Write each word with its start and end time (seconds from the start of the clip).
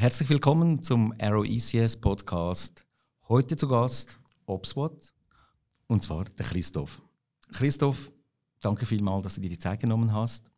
Herzlich 0.00 0.30
willkommen 0.30 0.82
zum 0.82 1.12
Arrow 1.20 1.44
ECS 1.44 1.98
Podcast. 1.98 2.86
Heute 3.28 3.54
zu 3.54 3.68
Gast 3.68 4.18
Obswat 4.46 5.12
und 5.88 6.02
zwar 6.02 6.24
der 6.24 6.46
Christoph. 6.46 7.02
Christoph, 7.52 8.10
danke 8.62 8.86
vielmals, 8.86 9.24
dass 9.24 9.34
du 9.34 9.42
dir 9.42 9.50
die 9.50 9.58
Zeit 9.58 9.78
genommen 9.78 10.14
hast. 10.14 10.50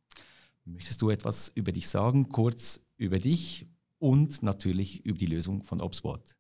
Möchtest 0.65 1.03
du 1.03 1.11
etwas 1.11 1.51
über 1.57 1.73
dich 1.73 1.89
sagen, 1.89 2.29
kurz 2.29 2.79
über 2.97 3.19
dich 3.19 3.67
und 3.99 4.45
natürlich 4.45 5.05
über 5.05 5.19
die 5.19 5.27
Lösung 5.27 5.65
von 5.65 5.81
Obswat? 5.81 6.37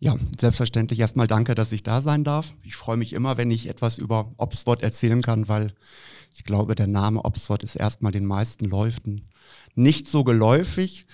Ja, 0.00 0.16
selbstverständlich 0.36 0.98
erstmal 0.98 1.28
danke, 1.28 1.54
dass 1.54 1.70
ich 1.70 1.84
da 1.84 2.00
sein 2.00 2.24
darf. 2.24 2.52
Ich 2.64 2.74
freue 2.74 2.96
mich 2.96 3.12
immer, 3.12 3.36
wenn 3.36 3.52
ich 3.52 3.68
etwas 3.68 3.96
über 3.96 4.34
Obswat 4.38 4.82
erzählen 4.82 5.22
kann, 5.22 5.46
weil 5.46 5.72
ich 6.34 6.42
glaube, 6.42 6.74
der 6.74 6.88
Name 6.88 7.24
Obswat 7.24 7.62
ist 7.62 7.76
erstmal 7.76 8.10
den 8.10 8.26
meisten 8.26 8.64
Läufen 8.64 9.28
nicht 9.76 10.08
so 10.08 10.24
geläufig. 10.24 11.06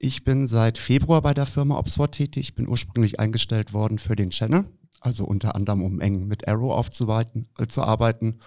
Ich 0.00 0.22
bin 0.22 0.46
seit 0.46 0.78
Februar 0.78 1.22
bei 1.22 1.34
der 1.34 1.46
Firma 1.46 1.76
Obswat 1.76 2.12
tätig. 2.12 2.50
Ich 2.50 2.54
bin 2.54 2.68
ursprünglich 2.68 3.18
eingestellt 3.18 3.72
worden 3.72 3.98
für 3.98 4.14
den 4.14 4.30
Channel, 4.30 4.64
also 5.00 5.24
unter 5.24 5.56
anderem, 5.56 5.82
um 5.82 6.00
eng 6.00 6.28
mit 6.28 6.46
Arrow 6.46 6.72
aufzuarbeiten 6.72 7.48
äh, 7.58 7.66
zu 7.66 7.82
arbeiten 7.82 8.38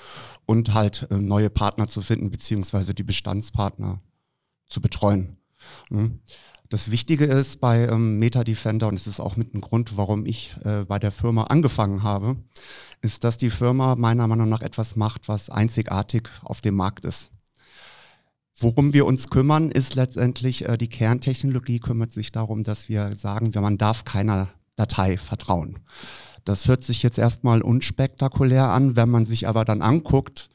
und 0.45 0.73
halt 0.73 1.07
äh, 1.11 1.17
neue 1.17 1.49
Partner 1.49 1.89
zu 1.89 2.01
finden, 2.01 2.31
beziehungsweise 2.31 2.93
die 2.93 3.03
Bestandspartner 3.03 4.01
zu 4.69 4.79
betreuen. 4.79 5.35
Mhm. 5.89 6.21
Das 6.69 6.89
Wichtige 6.89 7.25
ist 7.25 7.59
bei 7.59 7.85
ähm, 7.85 8.17
Meta 8.17 8.45
Defender, 8.45 8.87
und 8.87 8.95
es 8.95 9.05
ist 9.05 9.19
auch 9.19 9.35
mit 9.35 9.53
ein 9.53 9.59
Grund, 9.59 9.97
warum 9.97 10.25
ich 10.25 10.55
äh, 10.63 10.85
bei 10.85 10.99
der 10.99 11.11
Firma 11.11 11.43
angefangen 11.43 12.01
habe, 12.01 12.37
ist, 13.01 13.25
dass 13.25 13.37
die 13.37 13.49
Firma 13.49 13.97
meiner 13.97 14.25
Meinung 14.25 14.47
nach 14.47 14.61
etwas 14.61 14.95
macht, 14.95 15.27
was 15.27 15.49
einzigartig 15.49 16.29
auf 16.43 16.61
dem 16.61 16.75
Markt 16.75 17.03
ist. 17.03 17.29
Worum 18.59 18.93
wir 18.93 19.05
uns 19.05 19.29
kümmern, 19.29 19.71
ist 19.71 19.95
letztendlich 19.95 20.67
äh, 20.67 20.77
die 20.77 20.89
Kerntechnologie 20.89 21.79
kümmert 21.79 22.11
sich 22.11 22.31
darum, 22.31 22.63
dass 22.63 22.89
wir 22.89 23.15
sagen, 23.17 23.51
man 23.55 23.77
darf 23.77 24.05
keiner 24.05 24.49
Datei 24.75 25.17
vertrauen. 25.17 25.79
Das 26.45 26.67
hört 26.67 26.83
sich 26.83 27.03
jetzt 27.03 27.17
erstmal 27.17 27.61
unspektakulär 27.61 28.69
an, 28.69 28.95
wenn 28.95 29.09
man 29.09 29.25
sich 29.25 29.47
aber 29.47 29.65
dann 29.65 29.81
anguckt, 29.81 30.49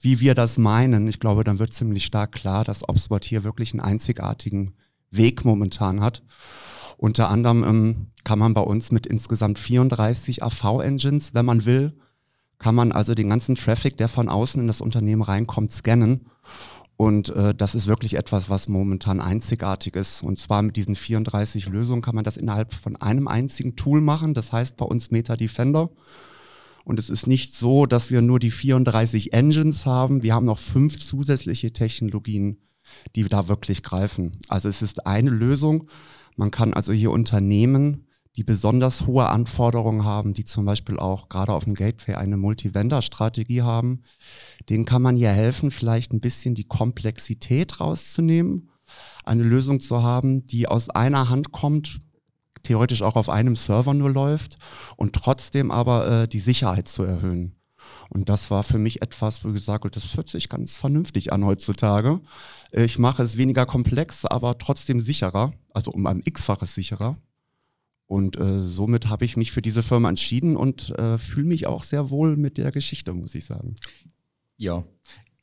wie 0.00 0.20
wir 0.20 0.34
das 0.34 0.58
meinen. 0.58 1.06
Ich 1.08 1.20
glaube, 1.20 1.44
dann 1.44 1.58
wird 1.58 1.72
ziemlich 1.72 2.04
stark 2.04 2.32
klar, 2.32 2.64
dass 2.64 2.88
Obspot 2.88 3.24
hier 3.24 3.44
wirklich 3.44 3.72
einen 3.72 3.80
einzigartigen 3.80 4.74
Weg 5.10 5.44
momentan 5.44 6.00
hat. 6.00 6.22
Unter 6.96 7.28
anderem 7.30 7.64
ähm, 7.64 8.06
kann 8.24 8.38
man 8.38 8.54
bei 8.54 8.60
uns 8.60 8.92
mit 8.92 9.06
insgesamt 9.06 9.58
34 9.58 10.42
AV-Engines, 10.42 11.34
wenn 11.34 11.46
man 11.46 11.64
will, 11.64 11.94
kann 12.58 12.74
man 12.74 12.92
also 12.92 13.14
den 13.14 13.30
ganzen 13.30 13.56
Traffic, 13.56 13.96
der 13.96 14.08
von 14.08 14.28
außen 14.28 14.60
in 14.60 14.66
das 14.66 14.82
Unternehmen 14.82 15.22
reinkommt, 15.22 15.72
scannen. 15.72 16.26
Und 17.00 17.30
äh, 17.30 17.54
das 17.54 17.74
ist 17.74 17.86
wirklich 17.86 18.12
etwas, 18.12 18.50
was 18.50 18.68
momentan 18.68 19.22
einzigartig 19.22 19.96
ist. 19.96 20.22
Und 20.22 20.38
zwar 20.38 20.60
mit 20.60 20.76
diesen 20.76 20.94
34 20.94 21.66
Lösungen 21.66 22.02
kann 22.02 22.14
man 22.14 22.24
das 22.24 22.36
innerhalb 22.36 22.74
von 22.74 22.94
einem 22.96 23.26
einzigen 23.26 23.74
Tool 23.74 24.02
machen. 24.02 24.34
Das 24.34 24.52
heißt 24.52 24.76
bei 24.76 24.84
uns 24.84 25.10
Meta 25.10 25.34
Defender. 25.34 25.88
Und 26.84 26.98
es 26.98 27.08
ist 27.08 27.26
nicht 27.26 27.54
so, 27.56 27.86
dass 27.86 28.10
wir 28.10 28.20
nur 28.20 28.38
die 28.38 28.50
34 28.50 29.32
Engines 29.32 29.86
haben. 29.86 30.22
Wir 30.22 30.34
haben 30.34 30.44
noch 30.44 30.58
fünf 30.58 30.98
zusätzliche 30.98 31.72
Technologien 31.72 32.58
die 33.14 33.22
da 33.22 33.48
wirklich 33.48 33.82
greifen. 33.82 34.32
Also 34.48 34.68
es 34.68 34.82
ist 34.82 35.06
eine 35.06 35.30
Lösung. 35.30 35.88
Man 36.36 36.50
kann 36.50 36.74
also 36.74 36.92
hier 36.92 37.12
Unternehmen, 37.12 38.06
die 38.36 38.44
besonders 38.44 39.06
hohe 39.06 39.28
Anforderungen 39.28 40.04
haben, 40.04 40.32
die 40.32 40.44
zum 40.44 40.64
Beispiel 40.64 40.98
auch 40.98 41.28
gerade 41.28 41.52
auf 41.52 41.64
dem 41.64 41.74
Gateway 41.74 42.14
eine 42.14 42.36
Multi-Vendor-Strategie 42.36 43.62
haben, 43.62 44.02
denen 44.68 44.84
kann 44.84 45.02
man 45.02 45.16
hier 45.16 45.30
helfen, 45.30 45.70
vielleicht 45.70 46.12
ein 46.12 46.20
bisschen 46.20 46.54
die 46.54 46.68
Komplexität 46.68 47.80
rauszunehmen, 47.80 48.70
eine 49.24 49.42
Lösung 49.42 49.80
zu 49.80 50.02
haben, 50.02 50.46
die 50.46 50.68
aus 50.68 50.90
einer 50.90 51.28
Hand 51.28 51.52
kommt, 51.52 52.00
theoretisch 52.62 53.02
auch 53.02 53.16
auf 53.16 53.28
einem 53.28 53.56
Server 53.56 53.94
nur 53.94 54.10
läuft 54.10 54.58
und 54.96 55.14
trotzdem 55.14 55.70
aber 55.70 56.22
äh, 56.22 56.28
die 56.28 56.40
Sicherheit 56.40 56.88
zu 56.88 57.02
erhöhen. 57.02 57.56
Und 58.10 58.28
das 58.28 58.50
war 58.50 58.62
für 58.62 58.78
mich 58.78 59.02
etwas, 59.02 59.44
wo 59.44 59.48
ich 59.48 59.54
gesagt 59.54 59.84
habe, 59.84 59.90
das 59.90 60.16
hört 60.16 60.28
sich 60.28 60.48
ganz 60.48 60.76
vernünftig 60.76 61.32
an 61.32 61.44
heutzutage. 61.44 62.20
Ich 62.72 62.98
mache 62.98 63.22
es 63.22 63.36
weniger 63.36 63.66
komplex, 63.66 64.24
aber 64.24 64.58
trotzdem 64.58 65.00
sicherer, 65.00 65.52
also 65.72 65.90
um 65.90 66.06
ein 66.06 66.20
x-faches 66.24 66.74
sicherer. 66.74 67.16
Und 68.10 68.36
äh, 68.38 68.66
somit 68.66 69.06
habe 69.06 69.24
ich 69.24 69.36
mich 69.36 69.52
für 69.52 69.62
diese 69.62 69.84
Firma 69.84 70.08
entschieden 70.08 70.56
und 70.56 70.90
äh, 70.98 71.16
fühle 71.16 71.46
mich 71.46 71.68
auch 71.68 71.84
sehr 71.84 72.10
wohl 72.10 72.36
mit 72.36 72.58
der 72.58 72.72
Geschichte, 72.72 73.12
muss 73.12 73.36
ich 73.36 73.44
sagen. 73.44 73.76
Ja, 74.56 74.82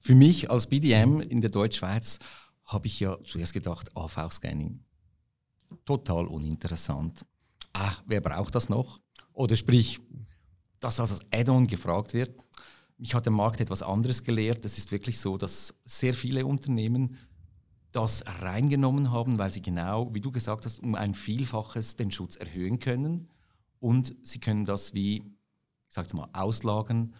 für 0.01 0.15
mich 0.15 0.51
als 0.51 0.67
BDM 0.67 1.21
in 1.21 1.39
der 1.39 1.49
Deutschschweiz 1.49 2.19
habe 2.65 2.87
ich 2.87 2.99
ja 2.99 3.17
zuerst 3.23 3.53
gedacht, 3.53 3.95
AV-Scanning. 3.95 4.81
Total 5.85 6.27
uninteressant. 6.27 7.25
Ah, 7.71 7.93
wer 8.05 8.19
braucht 8.19 8.53
das 8.53 8.67
noch? 8.67 8.99
Oder 9.31 9.55
sprich, 9.55 10.01
dass 10.81 10.99
als 10.99 11.21
Add-on 11.31 11.67
gefragt 11.67 12.13
wird. 12.13 12.45
Mich 12.97 13.15
hat 13.15 13.25
der 13.25 13.31
Markt 13.31 13.61
etwas 13.61 13.81
anderes 13.81 14.21
gelehrt. 14.21 14.65
Es 14.65 14.77
ist 14.77 14.91
wirklich 14.91 15.17
so, 15.19 15.37
dass 15.37 15.73
sehr 15.85 16.13
viele 16.13 16.45
Unternehmen 16.45 17.15
das 17.91 18.23
reingenommen 18.41 19.11
haben, 19.11 19.37
weil 19.37 19.51
sie 19.51 19.61
genau, 19.61 20.13
wie 20.13 20.21
du 20.21 20.31
gesagt 20.31 20.65
hast, 20.65 20.79
um 20.79 20.95
ein 20.95 21.13
Vielfaches 21.13 21.95
den 21.95 22.11
Schutz 22.11 22.35
erhöhen 22.35 22.79
können. 22.79 23.29
Und 23.79 24.15
sie 24.23 24.39
können 24.39 24.65
das 24.65 24.93
wie, 24.93 25.17
ich 25.17 25.93
sage 25.93 26.15
mal, 26.15 26.29
auslagern, 26.33 27.13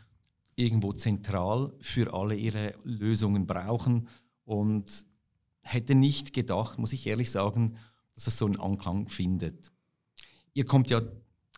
irgendwo 0.56 0.92
zentral 0.94 1.74
für 1.80 2.14
alle 2.14 2.36
ihre 2.36 2.74
Lösungen 2.84 3.48
brauchen. 3.48 4.08
Und 4.44 5.06
hätte 5.62 5.96
nicht 5.96 6.34
gedacht, 6.34 6.80
muss 6.80 6.94
ich 6.94 7.08
ehrlich 7.08 7.32
sagen, 7.32 7.78
dass 8.16 8.26
das 8.26 8.38
so 8.38 8.46
einen 8.46 8.60
Anklang 8.60 9.08
findet. 9.08 9.72
Ihr 10.54 10.66
kommt 10.66 10.90
ja 10.90 11.02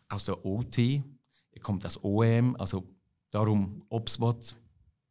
aus 0.09 0.25
der 0.25 0.45
OT, 0.45 0.77
ihr 0.77 1.61
kommt 1.61 1.85
aus 1.85 2.03
OEM, 2.03 2.55
also 2.57 2.89
darum 3.31 3.85
Obswat, 3.89 4.59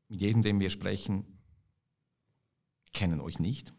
mit 0.09 0.21
jedem, 0.21 0.43
dem 0.43 0.61
wir 0.61 0.71
sprechen, 0.71 1.39
kennen 2.93 3.21
euch 3.21 3.39
nicht. 3.39 3.73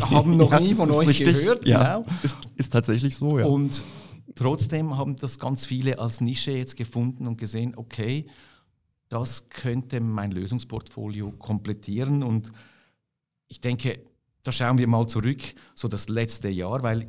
Haben 0.00 0.36
noch 0.36 0.50
ja, 0.52 0.60
nie 0.60 0.74
von 0.74 0.90
euch 0.90 1.08
richtig. 1.08 1.38
gehört. 1.38 1.66
Ja, 1.66 1.98
genau. 1.98 2.16
ist, 2.22 2.36
ist 2.56 2.72
tatsächlich 2.72 3.16
so, 3.16 3.38
ja. 3.38 3.46
Und 3.46 3.82
trotzdem 4.34 4.96
haben 4.96 5.16
das 5.16 5.38
ganz 5.38 5.66
viele 5.66 5.98
als 5.98 6.20
Nische 6.20 6.52
jetzt 6.52 6.76
gefunden 6.76 7.26
und 7.26 7.38
gesehen, 7.38 7.74
okay, 7.76 8.26
das 9.08 9.48
könnte 9.48 10.00
mein 10.00 10.30
Lösungsportfolio 10.30 11.32
komplettieren. 11.32 12.22
Und 12.22 12.52
ich 13.48 13.60
denke, 13.60 14.00
da 14.42 14.52
schauen 14.52 14.78
wir 14.78 14.86
mal 14.86 15.06
zurück, 15.06 15.40
so 15.74 15.88
das 15.88 16.08
letzte 16.08 16.48
Jahr, 16.48 16.82
weil 16.82 17.08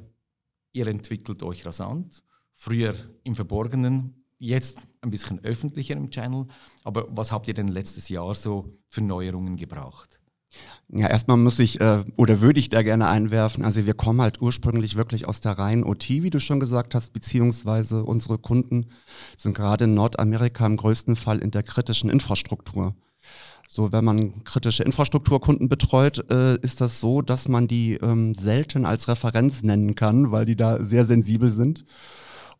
ihr 0.73 0.87
entwickelt 0.87 1.43
euch 1.43 1.65
rasant. 1.65 2.23
Früher 2.53 2.93
im 3.23 3.35
Verborgenen, 3.35 4.25
jetzt 4.37 4.79
ein 5.01 5.11
bisschen 5.11 5.43
öffentlicher 5.43 5.95
im 5.95 6.09
Channel. 6.09 6.47
Aber 6.83 7.07
was 7.09 7.31
habt 7.31 7.47
ihr 7.47 7.53
denn 7.53 7.67
letztes 7.67 8.09
Jahr 8.09 8.35
so 8.35 8.77
für 8.89 9.01
Neuerungen 9.01 9.55
gebracht? 9.55 10.18
Ja, 10.91 11.07
erstmal 11.07 11.37
muss 11.37 11.59
ich 11.59 11.79
äh, 11.81 12.03
oder 12.17 12.41
würde 12.41 12.59
ich 12.59 12.69
da 12.69 12.81
gerne 12.81 13.07
einwerfen. 13.07 13.63
Also 13.63 13.85
wir 13.85 13.93
kommen 13.93 14.21
halt 14.21 14.41
ursprünglich 14.41 14.95
wirklich 14.95 15.27
aus 15.27 15.39
der 15.39 15.51
reinen 15.51 15.83
OT, 15.83 16.09
wie 16.09 16.31
du 16.31 16.39
schon 16.39 16.59
gesagt 16.59 16.95
hast, 16.95 17.13
beziehungsweise 17.13 18.03
unsere 18.03 18.39
Kunden 18.39 18.87
sind 19.37 19.55
gerade 19.55 19.83
in 19.85 19.93
Nordamerika 19.93 20.65
im 20.65 20.77
größten 20.77 21.15
Fall 21.15 21.39
in 21.39 21.51
der 21.51 21.61
kritischen 21.61 22.09
Infrastruktur. 22.09 22.95
So, 23.71 23.91
wenn 23.91 24.03
man 24.03 24.43
kritische 24.45 24.83
Infrastrukturkunden 24.83 25.69
betreut, 25.69 26.25
äh, 26.31 26.55
ist 26.61 26.81
das 26.81 26.99
so, 26.99 27.21
dass 27.21 27.47
man 27.47 27.67
die 27.67 27.93
ähm, 28.01 28.33
selten 28.33 28.87
als 28.87 29.07
Referenz 29.07 29.61
nennen 29.61 29.93
kann, 29.93 30.31
weil 30.31 30.47
die 30.47 30.55
da 30.55 30.83
sehr 30.83 31.05
sensibel 31.05 31.51
sind. 31.51 31.85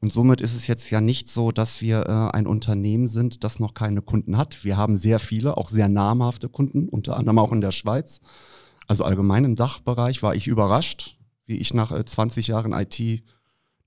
Und 0.02 0.14
somit 0.14 0.40
ist 0.40 0.56
es 0.56 0.68
jetzt 0.68 0.90
ja 0.92 1.02
nicht 1.02 1.28
so, 1.28 1.52
dass 1.52 1.82
wir 1.82 2.06
äh, 2.06 2.36
ein 2.36 2.48
Unternehmen 2.48 3.08
sind, 3.08 3.44
das 3.44 3.60
noch 3.60 3.74
keine 3.74 4.02
Kunden 4.02 4.38
hat. 4.38 4.64
Wir 4.64 4.78
haben 4.78 4.96
sehr 4.96 5.20
viele, 5.20 5.58
auch 5.58 5.70
sehr 5.70 5.90
namhafte 5.90 6.48
Kunden, 6.48 6.88
unter 6.88 7.18
anderem 7.18 7.40
auch 7.40 7.52
in 7.52 7.62
der 7.62 7.74
Schweiz. 7.74 8.22
Also 8.88 9.04
allgemein 9.04 9.46
im 9.46 9.56
Dachbereich 9.56 10.24
war 10.24 10.36
ich 10.36 10.48
überrascht, 10.48 11.18
wie 11.46 11.58
ich 11.58 11.74
nach 11.74 11.92
äh, 11.92 12.06
20 12.06 12.48
Jahren 12.48 12.72
IT 12.74 13.24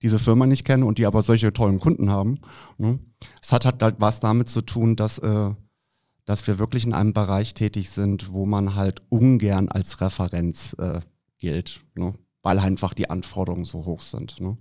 diese 0.02 0.18
Firma 0.18 0.46
nicht 0.46 0.64
kenne 0.64 0.84
und 0.84 0.98
die 0.98 1.06
aber 1.06 1.22
solche 1.22 1.52
tollen 1.52 1.80
Kunden 1.80 2.10
haben. 2.10 2.40
Ne? 2.76 2.98
Es 3.40 3.52
hat 3.52 3.64
halt 3.64 3.96
was 3.98 4.20
damit 4.20 4.48
zu 4.48 4.60
tun, 4.60 4.96
dass, 4.96 5.18
äh, 5.18 5.50
dass 6.26 6.46
wir 6.46 6.58
wirklich 6.58 6.84
in 6.84 6.92
einem 6.92 7.14
Bereich 7.14 7.54
tätig 7.54 7.90
sind, 7.90 8.32
wo 8.32 8.44
man 8.44 8.74
halt 8.74 9.00
ungern 9.08 9.68
als 9.68 10.00
Referenz 10.00 10.74
äh, 10.78 11.00
gilt, 11.38 11.82
ne? 11.94 12.14
weil 12.42 12.58
einfach 12.58 12.94
die 12.94 13.08
Anforderungen 13.08 13.64
so 13.64 13.86
hoch 13.86 14.02
sind. 14.02 14.40
Ne? 14.40 14.58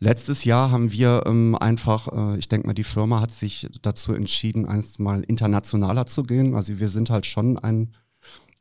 Letztes 0.00 0.44
Jahr 0.44 0.70
haben 0.70 0.92
wir 0.92 1.24
ähm, 1.26 1.56
einfach, 1.58 2.08
äh, 2.12 2.38
ich 2.38 2.48
denke 2.48 2.68
mal, 2.68 2.74
die 2.74 2.84
Firma 2.84 3.20
hat 3.20 3.32
sich 3.32 3.68
dazu 3.82 4.14
entschieden, 4.14 4.66
einst 4.66 5.00
mal 5.00 5.22
internationaler 5.22 6.06
zu 6.06 6.22
gehen. 6.22 6.54
Also 6.54 6.78
wir 6.78 6.88
sind 6.88 7.10
halt 7.10 7.26
schon 7.26 7.58
ein 7.58 7.94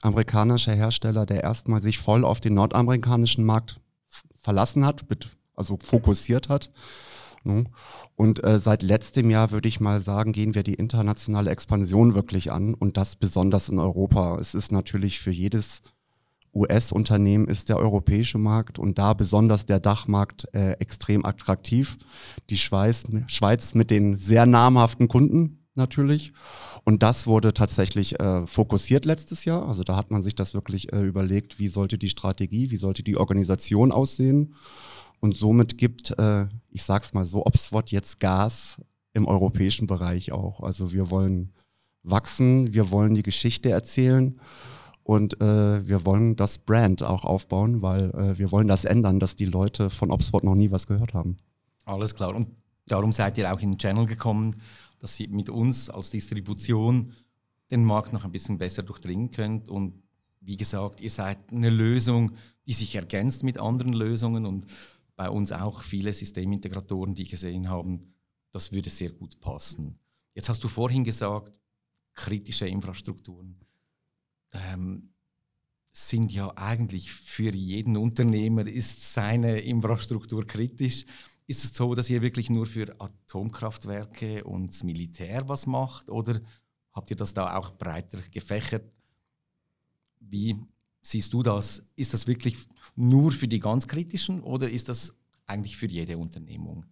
amerikanischer 0.01 0.74
Hersteller, 0.74 1.25
der 1.25 1.44
erstmal 1.44 1.81
sich 1.81 2.00
voll 2.00 2.25
auf 2.25 2.39
den 2.39 2.56
nordamerikanischen 2.56 3.44
Markt 3.44 3.80
verlassen 4.42 4.86
hat, 4.86 5.06
also 5.54 5.78
fokussiert 5.84 6.50
hat. 6.50 6.72
Ne? 7.44 7.66
Und 8.16 8.44
äh, 8.44 8.60
seit 8.60 8.81
letztem 8.81 9.30
Jahr 9.30 9.51
würde 9.51 9.68
ich 9.68 9.80
mal 9.80 10.01
sagen, 10.01 10.31
gehen 10.31 10.56
wir 10.56 10.63
die 10.63 10.74
internationale 10.74 11.51
Expansion 11.51 12.16
wirklich 12.16 12.51
an 12.51 12.74
und 12.74 12.98
das 12.98 13.16
besonders 13.16 13.69
in 13.69 13.78
Europa. 13.78 14.40
Es 14.40 14.56
ist 14.56 14.72
natürlich 14.72 15.19
für 15.19 15.31
jedes 15.31 15.81
US-Unternehmen 16.57 17.48
ist 17.48 17.69
der 17.69 17.77
europäische 17.77 18.38
Markt 18.38 18.80
und 18.80 18.98
da 18.98 19.13
besonders 19.13 19.65
der 19.65 19.80
Dachmarkt 19.80 20.48
äh, 20.54 20.74
extrem 20.74 21.25
attraktiv. 21.25 21.98
Die 22.50 22.57
Schweiz, 22.57 23.06
Schweiz 23.27 23.74
mit 23.74 23.92
den 23.92 24.18
sehr 24.18 24.45
namhaften 24.45 25.07
Kunden 25.07 25.65
natürlich. 25.75 26.33
Und 26.83 27.04
das 27.04 27.27
wurde 27.27 27.54
tatsächlich 27.54 28.19
äh, 28.19 28.48
fokussiert 28.48 29.06
letztes 29.06 29.45
Jahr. 29.45 29.68
Also 29.68 29.83
da 29.83 29.95
hat 29.95 30.12
man 30.12 30.24
sich 30.24 30.36
das 30.36 30.54
wirklich 30.54 30.92
äh, 30.92 31.01
überlegt, 31.01 31.59
wie 31.59 31.68
sollte 31.68 31.98
die 31.98 32.09
Strategie, 32.09 32.71
wie 32.71 32.77
sollte 32.77 33.04
die 33.04 33.18
Organisation 33.18 33.92
aussehen. 33.92 34.56
Und 35.19 35.38
somit 35.38 35.77
gibt, 35.77 36.18
äh, 36.18 36.48
ich 36.69 36.83
sag's 36.83 37.13
mal 37.13 37.25
so, 37.25 37.45
Obswot 37.45 37.92
jetzt 37.92 38.19
Gas 38.19 38.77
im 39.13 39.27
europäischen 39.27 39.88
Bereich 39.88 40.31
auch. 40.31 40.62
Also 40.62 40.94
wir 40.94 41.09
wollen 41.09 41.54
wachsen, 42.04 42.74
wir 42.74 42.92
wollen 42.92 43.15
die 43.15 43.24
Geschichte 43.24 43.69
erzählen 43.69 44.39
und 45.07 45.39
äh, 45.39 45.88
wir 45.88 46.06
wollen 46.06 46.36
das 46.36 46.57
Brand 46.57 47.01
auch 47.01 47.24
aufbauen, 47.24 47.81
weil 47.81 48.12
äh, 48.12 48.38
wir 48.38 48.51
wollen 48.51 48.68
das 48.68 48.83
ändern, 48.83 49.21
dass 49.21 49.38
die 49.38 49.45
Leute 49.45 49.89
von 49.89 50.12
Oxford 50.12 50.44
noch 50.44 50.54
nie 50.54 50.69
was 50.69 50.86
gehört 50.86 51.13
haben. 51.13 51.38
Alles 51.86 52.13
klar. 52.13 52.36
Und 52.36 52.50
darum 52.88 53.13
seid 53.13 53.38
ihr 53.38 53.54
auch 53.54 53.62
in 53.62 53.71
den 53.71 53.77
Channel 53.77 54.06
gekommen, 54.06 54.57
dass 55.00 55.18
ihr 55.18 55.30
mit 55.30 55.48
uns 55.50 55.89
als 55.89 56.09
Distribution 56.09 57.13
den 57.71 57.86
Markt 57.86 58.12
noch 58.12 58.25
ein 58.25 58.33
bisschen 58.33 58.57
besser 58.57 58.83
durchdringen 58.83 59.31
könnt. 59.31 59.69
Und 59.69 60.04
wie 60.42 60.57
gesagt, 60.57 61.00
ihr 61.00 61.09
seid 61.09 61.38
eine 61.54 61.69
Lösung, 61.69 62.33
die 62.65 62.74
sich 62.74 62.94
ergänzt 62.94 63.44
mit 63.44 63.57
anderen 63.57 63.94
Lösungen 63.94 64.45
und 64.45 64.68
bei 65.15 65.30
uns 65.30 65.54
auch 65.54 65.83
viele 65.83 66.12
Systemintegratoren, 66.12 67.15
die 67.15 67.24
gesehen 67.24 67.69
haben, 67.69 68.13
das 68.51 68.74
würde 68.74 68.89
sehr 68.89 69.12
gut 69.12 69.39
passen. 69.39 70.00
Jetzt 70.33 70.50
hast 70.50 70.65
du 70.65 70.68
vorhin 70.68 71.06
gesagt, 71.06 71.54
kritische 72.13 72.68
Infrastrukturen 72.68 73.56
ähm, 74.74 75.09
sind 75.92 76.31
ja 76.31 76.54
eigentlich 76.56 77.12
für 77.12 77.54
jeden 77.54 77.98
Unternehmer 77.98 78.68
ist 78.68 79.13
seine 79.13 79.59
Infrastruktur 79.62 80.45
kritisch. 80.45 81.06
Ist 81.48 81.63
es 81.63 81.74
so, 81.74 81.95
dass 81.95 82.09
ihr 82.09 82.21
wirklich 82.21 82.50
nur 82.50 82.68
für 82.68 82.95
Atomkraftwerke 83.00 84.44
und 84.44 84.83
Militär 84.83 85.50
was 85.50 85.65
macht 85.65 86.09
oder 86.09 86.39
habt 86.92 87.09
ihr 87.09 87.18
das 87.18 87.33
da 87.33 87.56
auch 87.56 87.71
breiter 87.71 88.19
gefächert? 88.31 88.92
Wie 90.19 90.57
siehst 91.01 91.33
du 91.33 91.42
das? 91.42 91.83
Ist 91.95 92.13
das 92.13 92.27
wirklich 92.27 92.57
nur 92.95 93.31
für 93.31 93.48
die 93.48 93.59
ganz 93.59 93.88
kritischen 93.88 94.44
oder 94.44 94.69
ist 94.69 94.89
das 94.89 95.15
eigentlich 95.48 95.77
für 95.77 95.88
jede 95.88 96.18
Unternehmung? 96.18 96.86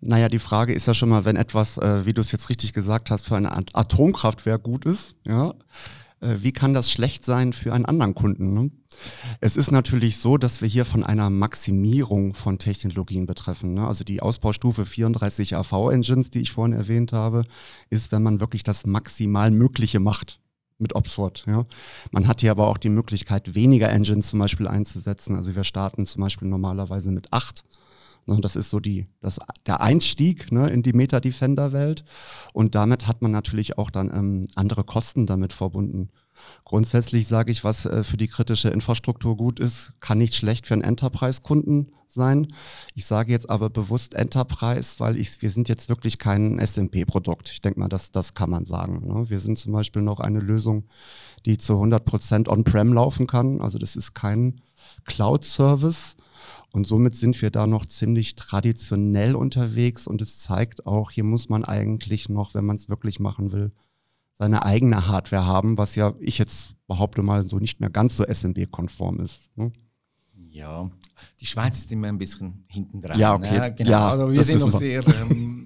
Naja, 0.00 0.28
die 0.28 0.38
Frage 0.38 0.72
ist 0.72 0.86
ja 0.86 0.94
schon 0.94 1.10
mal, 1.10 1.24
wenn 1.26 1.36
etwas, 1.36 1.76
äh, 1.76 2.06
wie 2.06 2.14
du 2.14 2.22
es 2.22 2.32
jetzt 2.32 2.48
richtig 2.48 2.72
gesagt 2.72 3.10
hast, 3.10 3.26
für 3.26 3.36
ein 3.36 3.46
Atomkraftwerk 3.46 4.62
gut 4.62 4.86
ist, 4.86 5.16
ja, 5.24 5.54
wie 6.20 6.52
kann 6.52 6.74
das 6.74 6.90
schlecht 6.90 7.24
sein 7.24 7.52
für 7.52 7.72
einen 7.72 7.84
anderen 7.84 8.14
Kunden? 8.14 8.54
Ne? 8.54 8.70
Es 9.40 9.56
ist 9.56 9.70
natürlich 9.70 10.18
so, 10.18 10.36
dass 10.36 10.60
wir 10.60 10.68
hier 10.68 10.84
von 10.84 11.04
einer 11.04 11.30
Maximierung 11.30 12.34
von 12.34 12.58
Technologien 12.58 13.26
betreffen. 13.26 13.74
Ne? 13.74 13.86
Also 13.86 14.04
die 14.04 14.20
Ausbaustufe 14.20 14.84
34 14.84 15.56
AV-Engines, 15.56 16.30
die 16.30 16.40
ich 16.40 16.50
vorhin 16.50 16.76
erwähnt 16.76 17.12
habe, 17.12 17.44
ist, 17.90 18.12
wenn 18.12 18.22
man 18.22 18.40
wirklich 18.40 18.64
das 18.64 18.86
maximal 18.86 19.50
Mögliche 19.50 20.00
macht 20.00 20.40
mit 20.78 20.94
Oxford. 20.94 21.44
Ja. 21.46 21.66
Man 22.10 22.26
hat 22.26 22.40
hier 22.40 22.50
aber 22.50 22.68
auch 22.68 22.78
die 22.78 22.88
Möglichkeit, 22.88 23.54
weniger 23.54 23.90
Engines 23.90 24.28
zum 24.28 24.38
Beispiel 24.38 24.68
einzusetzen. 24.68 25.36
Also 25.36 25.54
wir 25.54 25.64
starten 25.64 26.06
zum 26.06 26.22
Beispiel 26.22 26.48
normalerweise 26.48 27.10
mit 27.10 27.32
acht 27.32 27.64
das 28.36 28.56
ist 28.56 28.70
so 28.70 28.80
die, 28.80 29.06
das, 29.20 29.40
der 29.66 29.80
Einstieg 29.80 30.52
ne, 30.52 30.68
in 30.68 30.82
die 30.82 30.92
Meta-Defender-Welt. 30.92 32.04
Und 32.52 32.74
damit 32.74 33.06
hat 33.06 33.22
man 33.22 33.30
natürlich 33.30 33.78
auch 33.78 33.90
dann 33.90 34.10
ähm, 34.14 34.46
andere 34.54 34.84
Kosten 34.84 35.26
damit 35.26 35.52
verbunden. 35.52 36.10
Grundsätzlich 36.64 37.26
sage 37.26 37.50
ich, 37.52 37.64
was 37.64 37.86
äh, 37.86 38.04
für 38.04 38.16
die 38.16 38.28
kritische 38.28 38.68
Infrastruktur 38.68 39.36
gut 39.36 39.60
ist, 39.60 39.92
kann 40.00 40.18
nicht 40.18 40.34
schlecht 40.34 40.66
für 40.66 40.74
einen 40.74 40.82
Enterprise-Kunden 40.82 41.92
sein. 42.08 42.48
Ich 42.94 43.06
sage 43.06 43.32
jetzt 43.32 43.48
aber 43.48 43.70
bewusst 43.70 44.14
Enterprise, 44.14 44.96
weil 44.98 45.18
ich, 45.18 45.40
wir 45.42 45.50
sind 45.50 45.68
jetzt 45.68 45.88
wirklich 45.88 46.18
kein 46.18 46.58
SMP-Produkt. 46.58 47.50
Ich 47.50 47.60
denke 47.60 47.80
mal, 47.80 47.88
das, 47.88 48.12
das 48.12 48.34
kann 48.34 48.50
man 48.50 48.64
sagen. 48.64 49.06
Ne? 49.06 49.30
Wir 49.30 49.38
sind 49.38 49.58
zum 49.58 49.72
Beispiel 49.72 50.02
noch 50.02 50.20
eine 50.20 50.40
Lösung, 50.40 50.84
die 51.46 51.58
zu 51.58 51.74
100% 51.74 52.48
on-prem 52.48 52.92
laufen 52.92 53.26
kann. 53.26 53.60
Also 53.60 53.78
das 53.78 53.96
ist 53.96 54.14
kein 54.14 54.60
Cloud-Service, 55.04 56.16
und 56.72 56.86
somit 56.86 57.14
sind 57.14 57.40
wir 57.42 57.50
da 57.50 57.66
noch 57.66 57.86
ziemlich 57.86 58.34
traditionell 58.34 59.34
unterwegs 59.34 60.06
und 60.06 60.22
es 60.22 60.38
zeigt 60.38 60.86
auch, 60.86 61.10
hier 61.10 61.24
muss 61.24 61.48
man 61.48 61.64
eigentlich 61.64 62.28
noch, 62.28 62.54
wenn 62.54 62.64
man 62.64 62.76
es 62.76 62.88
wirklich 62.88 63.20
machen 63.20 63.52
will, 63.52 63.72
seine 64.34 64.64
eigene 64.64 65.08
Hardware 65.08 65.46
haben, 65.46 65.78
was 65.78 65.94
ja 65.96 66.14
ich 66.20 66.38
jetzt 66.38 66.74
behaupte 66.86 67.22
mal 67.22 67.46
so 67.46 67.58
nicht 67.58 67.80
mehr 67.80 67.90
ganz 67.90 68.16
so 68.16 68.24
SMB-konform 68.24 69.20
ist. 69.20 69.50
Ne? 69.56 69.72
Ja, 70.50 70.90
die 71.40 71.46
Schweiz 71.46 71.78
ist 71.78 71.92
immer 71.92 72.08
ein 72.08 72.18
bisschen 72.18 72.64
hinten 72.68 73.00
dran. 73.00 73.18
Ja, 73.18 73.34
okay. 73.34 73.58
Ne? 73.58 73.74
Genau. 73.74 73.90
Ja, 73.90 74.10
also 74.10 74.32
wir 74.32 74.44
sind 74.44 74.60
noch 74.60 74.72
sehr 74.72 75.06
ähm, 75.08 75.64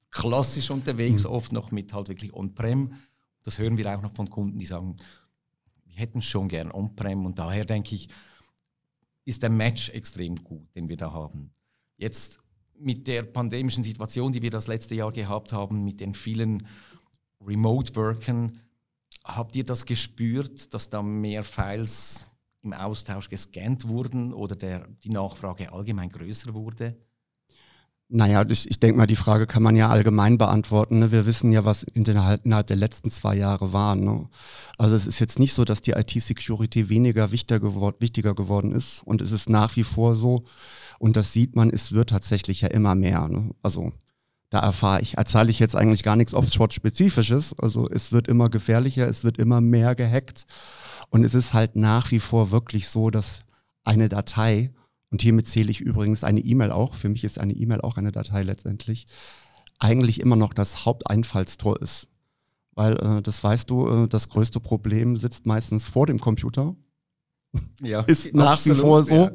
klassisch 0.10 0.70
unterwegs, 0.70 1.24
mhm. 1.24 1.30
oft 1.30 1.52
noch 1.52 1.70
mit 1.70 1.92
halt 1.92 2.08
wirklich 2.08 2.32
On-Prem. 2.32 2.94
Das 3.42 3.58
hören 3.58 3.76
wir 3.76 3.96
auch 3.96 4.02
noch 4.02 4.12
von 4.12 4.28
Kunden, 4.28 4.58
die 4.58 4.66
sagen, 4.66 4.96
wir 5.84 5.96
hätten 5.96 6.22
schon 6.22 6.48
gern 6.48 6.72
On-Prem 6.72 7.24
und 7.26 7.38
daher 7.38 7.64
denke 7.64 7.94
ich, 7.94 8.08
ist 9.26 9.42
der 9.42 9.50
Match 9.50 9.90
extrem 9.90 10.36
gut, 10.36 10.74
den 10.74 10.88
wir 10.88 10.96
da 10.96 11.12
haben. 11.12 11.52
Jetzt 11.98 12.38
mit 12.78 13.06
der 13.06 13.22
pandemischen 13.22 13.82
Situation, 13.82 14.32
die 14.32 14.40
wir 14.40 14.50
das 14.50 14.68
letzte 14.68 14.94
Jahr 14.94 15.12
gehabt 15.12 15.52
haben, 15.52 15.84
mit 15.84 16.00
den 16.00 16.14
vielen 16.14 16.66
Remote-Worken, 17.40 18.60
habt 19.24 19.56
ihr 19.56 19.64
das 19.64 19.84
gespürt, 19.84 20.72
dass 20.72 20.88
da 20.88 21.02
mehr 21.02 21.42
Files 21.42 22.26
im 22.62 22.72
Austausch 22.72 23.28
gescannt 23.28 23.88
wurden 23.88 24.32
oder 24.32 24.56
der, 24.56 24.86
die 25.02 25.10
Nachfrage 25.10 25.72
allgemein 25.72 26.08
größer 26.08 26.54
wurde? 26.54 26.96
Naja, 28.08 28.44
ich, 28.48 28.70
ich 28.70 28.78
denke 28.78 28.98
mal, 28.98 29.06
die 29.06 29.16
Frage 29.16 29.48
kann 29.48 29.64
man 29.64 29.74
ja 29.74 29.88
allgemein 29.88 30.38
beantworten. 30.38 31.00
Ne? 31.00 31.10
Wir 31.10 31.26
wissen 31.26 31.50
ja, 31.50 31.64
was 31.64 31.82
innerhalb, 31.82 32.44
innerhalb 32.46 32.68
der 32.68 32.76
letzten 32.76 33.10
zwei 33.10 33.34
Jahre 33.36 33.72
war. 33.72 33.96
Ne? 33.96 34.28
Also 34.78 34.94
es 34.94 35.08
ist 35.08 35.18
jetzt 35.18 35.40
nicht 35.40 35.54
so, 35.54 35.64
dass 35.64 35.82
die 35.82 35.90
IT-Security 35.90 36.88
weniger 36.88 37.32
wichtiger, 37.32 37.58
geword, 37.58 38.00
wichtiger 38.00 38.34
geworden 38.36 38.70
ist. 38.70 39.02
Und 39.04 39.22
es 39.22 39.32
ist 39.32 39.48
nach 39.48 39.74
wie 39.74 39.82
vor 39.82 40.14
so. 40.14 40.44
Und 41.00 41.16
das 41.16 41.32
sieht 41.32 41.56
man, 41.56 41.68
es 41.68 41.92
wird 41.92 42.10
tatsächlich 42.10 42.60
ja 42.60 42.68
immer 42.68 42.94
mehr. 42.94 43.26
Ne? 43.26 43.50
Also 43.62 43.92
da 44.50 44.60
erfahre 44.60 45.00
ich, 45.02 45.16
erzähle 45.18 45.50
ich 45.50 45.58
jetzt 45.58 45.74
eigentlich 45.74 46.04
gar 46.04 46.14
nichts 46.14 46.32
Oxford-spezifisches. 46.32 47.58
Also 47.58 47.88
es 47.90 48.12
wird 48.12 48.28
immer 48.28 48.50
gefährlicher, 48.50 49.08
es 49.08 49.24
wird 49.24 49.36
immer 49.38 49.60
mehr 49.60 49.96
gehackt. 49.96 50.46
Und 51.10 51.24
es 51.24 51.34
ist 51.34 51.54
halt 51.54 51.74
nach 51.74 52.12
wie 52.12 52.20
vor 52.20 52.52
wirklich 52.52 52.88
so, 52.88 53.10
dass 53.10 53.40
eine 53.82 54.08
Datei 54.08 54.70
und 55.16 55.22
hiermit 55.22 55.48
zähle 55.48 55.70
ich 55.70 55.80
übrigens 55.80 56.24
eine 56.24 56.40
E-Mail 56.40 56.70
auch, 56.70 56.92
für 56.92 57.08
mich 57.08 57.24
ist 57.24 57.38
eine 57.38 57.54
E-Mail 57.54 57.80
auch 57.80 57.96
eine 57.96 58.12
Datei 58.12 58.42
letztendlich, 58.42 59.06
eigentlich 59.78 60.20
immer 60.20 60.36
noch 60.36 60.52
das 60.52 60.84
Haupteinfallstor 60.84 61.80
ist. 61.80 62.08
Weil, 62.74 62.98
äh, 62.98 63.22
das 63.22 63.42
weißt 63.42 63.70
du, 63.70 63.88
äh, 63.88 64.08
das 64.08 64.28
größte 64.28 64.60
Problem 64.60 65.16
sitzt 65.16 65.46
meistens 65.46 65.88
vor 65.88 66.04
dem 66.04 66.20
Computer. 66.20 66.76
Ja, 67.82 68.00
ist 68.02 68.34
nach 68.34 68.52
absolut, 68.52 68.78
wie 68.78 68.82
vor 68.82 69.02
so. 69.02 69.14
Ja. 69.14 69.30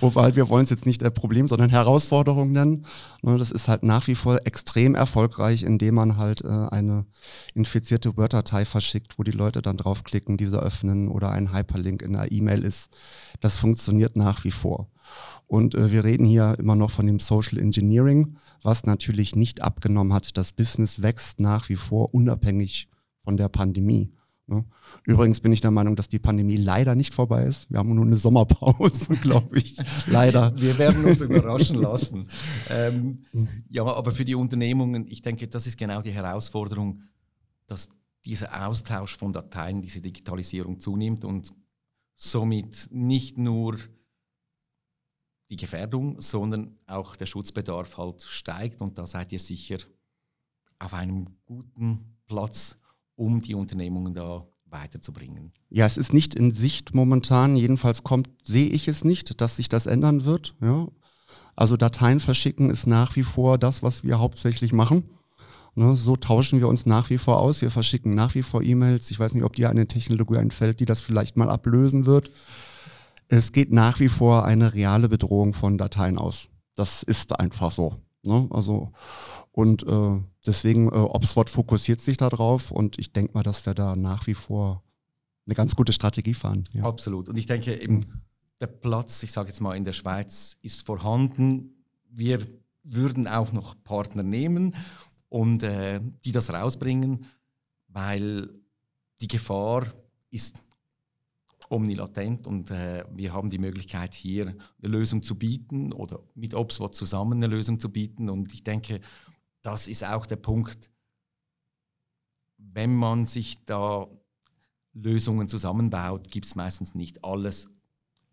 Wobei 0.00 0.36
wir 0.36 0.48
wollen 0.48 0.64
es 0.64 0.70
jetzt 0.70 0.86
nicht 0.86 1.02
äh, 1.02 1.10
Problem, 1.10 1.48
sondern 1.48 1.70
Herausforderung 1.70 2.52
nennen. 2.52 2.84
Ne, 3.22 3.38
das 3.38 3.50
ist 3.50 3.68
halt 3.68 3.82
nach 3.82 4.06
wie 4.06 4.14
vor 4.14 4.40
extrem 4.44 4.94
erfolgreich, 4.94 5.62
indem 5.62 5.94
man 5.94 6.16
halt 6.16 6.42
äh, 6.42 6.48
eine 6.48 7.06
infizierte 7.54 8.16
Word-Datei 8.16 8.64
verschickt, 8.64 9.18
wo 9.18 9.22
die 9.22 9.30
Leute 9.30 9.62
dann 9.62 9.76
draufklicken, 9.76 10.36
diese 10.36 10.58
öffnen 10.58 11.08
oder 11.08 11.30
ein 11.30 11.52
Hyperlink 11.54 12.02
in 12.02 12.14
einer 12.14 12.30
E-Mail 12.30 12.62
ist. 12.62 12.90
Das 13.40 13.58
funktioniert 13.58 14.16
nach 14.16 14.44
wie 14.44 14.50
vor. 14.50 14.88
Und 15.46 15.74
äh, 15.74 15.92
wir 15.92 16.04
reden 16.04 16.26
hier 16.26 16.56
immer 16.58 16.76
noch 16.76 16.90
von 16.90 17.06
dem 17.06 17.20
Social 17.20 17.58
Engineering, 17.58 18.36
was 18.62 18.84
natürlich 18.84 19.36
nicht 19.36 19.62
abgenommen 19.62 20.12
hat. 20.12 20.36
Das 20.36 20.52
Business 20.52 21.00
wächst 21.00 21.40
nach 21.40 21.68
wie 21.68 21.76
vor 21.76 22.12
unabhängig 22.12 22.88
von 23.24 23.36
der 23.36 23.48
Pandemie. 23.48 24.12
Ne? 24.48 24.64
Übrigens 25.04 25.40
bin 25.40 25.52
ich 25.52 25.60
der 25.60 25.72
Meinung, 25.72 25.96
dass 25.96 26.08
die 26.08 26.20
Pandemie 26.20 26.56
leider 26.56 26.94
nicht 26.94 27.14
vorbei 27.14 27.44
ist. 27.44 27.68
Wir 27.70 27.78
haben 27.78 27.94
nur 27.94 28.04
eine 28.04 28.16
Sommerpause, 28.16 29.14
glaube 29.22 29.58
ich. 29.58 29.76
leider. 30.06 30.54
Wir 30.56 30.78
werden 30.78 31.04
uns 31.04 31.20
überraschen 31.20 31.76
lassen. 31.76 32.28
Ähm, 32.68 33.24
ja, 33.70 33.84
aber 33.84 34.10
für 34.10 34.24
die 34.24 34.34
Unternehmungen, 34.34 35.06
ich 35.08 35.22
denke, 35.22 35.46
das 35.46 35.66
ist 35.66 35.78
genau 35.78 36.02
die 36.02 36.10
Herausforderung, 36.10 37.02
dass 37.66 37.88
dieser 38.24 38.66
Austausch 38.66 39.16
von 39.16 39.32
Dateien, 39.32 39.82
diese 39.82 40.00
Digitalisierung 40.00 40.78
zunimmt 40.80 41.24
und 41.24 41.52
somit 42.16 42.88
nicht 42.90 43.38
nur 43.38 43.76
die 45.48 45.56
Gefährdung, 45.56 46.20
sondern 46.20 46.76
auch 46.86 47.14
der 47.14 47.26
Schutzbedarf 47.26 47.96
halt 47.96 48.22
steigt 48.22 48.82
und 48.82 48.98
da 48.98 49.06
seid 49.06 49.32
ihr 49.32 49.38
sicher 49.38 49.78
auf 50.78 50.92
einem 50.92 51.26
guten 51.44 52.16
Platz, 52.26 52.78
um 53.16 53.40
die 53.40 53.54
Unternehmungen 53.54 54.14
da 54.14 54.46
weiterzubringen. 54.66 55.52
Ja, 55.70 55.86
es 55.86 55.96
ist 55.96 56.12
nicht 56.12 56.34
in 56.34 56.52
Sicht 56.52 56.94
momentan, 56.94 57.56
jedenfalls 57.56 58.04
kommt, 58.04 58.28
sehe 58.44 58.68
ich 58.68 58.88
es 58.88 59.04
nicht, 59.04 59.40
dass 59.40 59.56
sich 59.56 59.68
das 59.68 59.86
ändern 59.86 60.24
wird. 60.24 60.54
Ja. 60.60 60.88
Also 61.54 61.76
Dateien 61.76 62.20
verschicken 62.20 62.70
ist 62.70 62.86
nach 62.86 63.16
wie 63.16 63.22
vor 63.22 63.58
das, 63.58 63.82
was 63.82 64.04
wir 64.04 64.18
hauptsächlich 64.18 64.72
machen. 64.72 65.04
Ne, 65.74 65.94
so 65.94 66.16
tauschen 66.16 66.58
wir 66.58 66.68
uns 66.68 66.86
nach 66.86 67.10
wie 67.10 67.18
vor 67.18 67.38
aus. 67.38 67.60
Wir 67.60 67.70
verschicken 67.70 68.10
nach 68.10 68.34
wie 68.34 68.42
vor 68.42 68.62
E-Mails. 68.62 69.10
Ich 69.10 69.20
weiß 69.20 69.34
nicht, 69.34 69.44
ob 69.44 69.54
dir 69.54 69.68
eine 69.68 69.86
Technologie 69.86 70.38
einfällt, 70.38 70.80
die 70.80 70.86
das 70.86 71.02
vielleicht 71.02 71.36
mal 71.36 71.50
ablösen 71.50 72.06
wird. 72.06 72.30
Es 73.28 73.52
geht 73.52 73.72
nach 73.72 74.00
wie 74.00 74.08
vor 74.08 74.44
eine 74.44 74.72
reale 74.72 75.08
Bedrohung 75.08 75.52
von 75.52 75.76
Dateien 75.76 76.16
aus. 76.16 76.48
Das 76.76 77.02
ist 77.02 77.38
einfach 77.38 77.72
so. 77.72 77.96
Ne? 78.26 78.48
Also, 78.50 78.92
und 79.52 79.86
äh, 79.86 80.20
deswegen, 80.44 80.88
äh, 80.88 80.96
Obswot 80.96 81.48
fokussiert 81.48 82.00
sich 82.00 82.16
darauf 82.16 82.70
und 82.70 82.98
ich 82.98 83.12
denke 83.12 83.34
mal, 83.34 83.42
dass 83.42 83.64
wir 83.66 83.74
da 83.74 83.96
nach 83.96 84.26
wie 84.26 84.34
vor 84.34 84.82
eine 85.46 85.54
ganz 85.54 85.76
gute 85.76 85.92
Strategie 85.92 86.34
fahren. 86.34 86.68
Ja. 86.72 86.84
Absolut. 86.84 87.28
Und 87.28 87.36
ich 87.36 87.46
denke 87.46 87.80
eben, 87.80 87.96
mhm. 87.96 88.22
der 88.60 88.66
Platz, 88.66 89.22
ich 89.22 89.32
sage 89.32 89.48
jetzt 89.48 89.60
mal, 89.60 89.76
in 89.76 89.84
der 89.84 89.92
Schweiz 89.92 90.58
ist 90.62 90.84
vorhanden. 90.84 91.84
Wir 92.10 92.40
würden 92.82 93.28
auch 93.28 93.52
noch 93.52 93.74
Partner 93.82 94.22
nehmen 94.22 94.74
und 95.28 95.62
äh, 95.62 96.00
die 96.24 96.32
das 96.32 96.52
rausbringen, 96.52 97.24
weil 97.88 98.48
die 99.20 99.28
Gefahr 99.28 99.86
ist 100.30 100.62
omnilatent 101.68 102.46
und 102.46 102.70
äh, 102.70 103.04
wir 103.12 103.32
haben 103.32 103.50
die 103.50 103.58
Möglichkeit 103.58 104.14
hier 104.14 104.48
eine 104.48 104.88
Lösung 104.88 105.22
zu 105.22 105.36
bieten 105.36 105.92
oder 105.92 106.20
mit 106.34 106.54
Obswot 106.54 106.94
zusammen 106.94 107.42
eine 107.42 107.46
Lösung 107.46 107.80
zu 107.80 107.90
bieten 107.90 108.28
und 108.30 108.52
ich 108.52 108.64
denke, 108.64 109.00
das 109.62 109.88
ist 109.88 110.04
auch 110.04 110.26
der 110.26 110.36
Punkt, 110.36 110.90
wenn 112.56 112.94
man 112.94 113.26
sich 113.26 113.64
da 113.66 114.06
Lösungen 114.92 115.48
zusammenbaut, 115.48 116.30
gibt 116.30 116.46
es 116.46 116.54
meistens 116.54 116.94
nicht 116.94 117.24
alles 117.24 117.68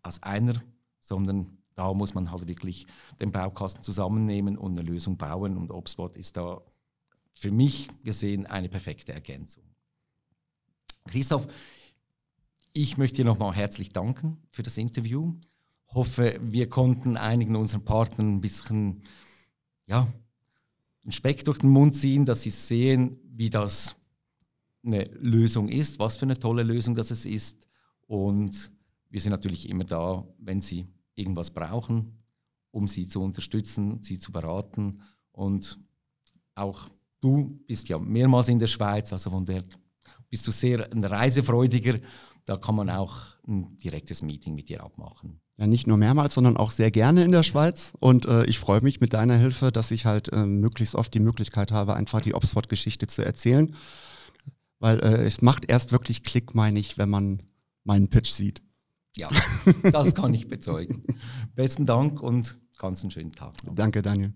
aus 0.02 0.22
einer, 0.22 0.62
sondern 1.00 1.58
da 1.74 1.92
muss 1.92 2.14
man 2.14 2.30
halt 2.30 2.46
wirklich 2.46 2.86
den 3.20 3.32
Baukasten 3.32 3.82
zusammennehmen 3.82 4.56
und 4.56 4.78
eine 4.78 4.88
Lösung 4.88 5.16
bauen 5.16 5.56
und 5.56 5.70
Obspot 5.70 6.16
ist 6.16 6.36
da 6.36 6.62
für 7.34 7.50
mich 7.50 7.88
gesehen 8.04 8.46
eine 8.46 8.68
perfekte 8.68 9.12
Ergänzung. 9.12 9.64
Christoph, 11.06 11.46
ich 12.76 12.98
möchte 12.98 13.18
dir 13.18 13.24
nochmal 13.24 13.54
herzlich 13.54 13.90
danken 13.90 14.36
für 14.50 14.64
das 14.64 14.76
Interview. 14.76 15.34
Hoffe, 15.86 16.40
wir 16.42 16.68
konnten 16.68 17.16
einigen 17.16 17.54
unserer 17.54 17.80
Partnern 17.80 18.34
ein 18.34 18.40
bisschen 18.40 19.04
ja, 19.86 20.12
einen 21.04 21.12
Speck 21.12 21.44
durch 21.44 21.60
den 21.60 21.70
Mund 21.70 21.94
ziehen, 21.94 22.26
dass 22.26 22.42
sie 22.42 22.50
sehen, 22.50 23.16
wie 23.24 23.48
das 23.48 23.96
eine 24.84 25.04
Lösung 25.20 25.68
ist, 25.68 26.00
was 26.00 26.16
für 26.16 26.24
eine 26.24 26.38
tolle 26.38 26.64
Lösung 26.64 26.96
das 26.96 27.10
ist. 27.24 27.68
Und 28.08 28.72
wir 29.08 29.20
sind 29.20 29.30
natürlich 29.30 29.68
immer 29.68 29.84
da, 29.84 30.26
wenn 30.38 30.60
Sie 30.60 30.86
irgendwas 31.14 31.50
brauchen, 31.50 32.18
um 32.72 32.88
Sie 32.88 33.06
zu 33.06 33.22
unterstützen, 33.22 34.02
Sie 34.02 34.18
zu 34.18 34.32
beraten. 34.32 35.00
Und 35.30 35.78
auch 36.56 36.88
du 37.20 37.60
bist 37.66 37.88
ja 37.88 37.98
mehrmals 38.00 38.48
in 38.48 38.58
der 38.58 38.66
Schweiz, 38.66 39.12
also 39.12 39.30
von 39.30 39.46
der 39.46 39.62
bist 40.28 40.46
du 40.46 40.50
sehr 40.50 40.90
ein 40.90 41.04
Reisefreudiger. 41.04 42.00
Da 42.46 42.56
kann 42.56 42.74
man 42.74 42.90
auch 42.90 43.16
ein 43.46 43.78
direktes 43.78 44.22
Meeting 44.22 44.54
mit 44.54 44.68
dir 44.68 44.82
abmachen. 44.82 45.40
Ja, 45.56 45.66
nicht 45.66 45.86
nur 45.86 45.96
mehrmals, 45.96 46.34
sondern 46.34 46.56
auch 46.56 46.70
sehr 46.70 46.90
gerne 46.90 47.24
in 47.24 47.30
der 47.30 47.42
Schweiz. 47.42 47.94
Und 48.00 48.26
äh, 48.26 48.44
ich 48.44 48.58
freue 48.58 48.80
mich 48.80 49.00
mit 49.00 49.12
deiner 49.12 49.36
Hilfe, 49.36 49.70
dass 49.70 49.90
ich 49.90 50.04
halt 50.04 50.32
äh, 50.32 50.44
möglichst 50.44 50.94
oft 50.94 51.14
die 51.14 51.20
Möglichkeit 51.20 51.70
habe, 51.70 51.94
einfach 51.94 52.20
die 52.20 52.34
Obspot-Geschichte 52.34 53.06
zu 53.06 53.24
erzählen. 53.24 53.74
Weil 54.80 54.98
äh, 54.98 55.24
es 55.24 55.42
macht 55.42 55.64
erst 55.66 55.92
wirklich 55.92 56.24
Klick, 56.24 56.54
meine 56.54 56.78
ich, 56.80 56.98
wenn 56.98 57.08
man 57.08 57.42
meinen 57.84 58.08
Pitch 58.08 58.30
sieht. 58.30 58.62
Ja, 59.16 59.28
das 59.92 60.14
kann 60.14 60.34
ich 60.34 60.48
bezeugen. 60.48 61.04
Besten 61.54 61.86
Dank 61.86 62.20
und 62.20 62.58
ganz 62.76 63.02
einen 63.02 63.12
schönen 63.12 63.32
Tag. 63.32 63.54
Noch. 63.64 63.76
Danke, 63.76 64.02
Daniel. 64.02 64.34